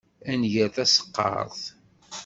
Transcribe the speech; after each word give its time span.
Ad 0.31 0.35
nger 0.39 0.69
taseqqart? 0.75 1.61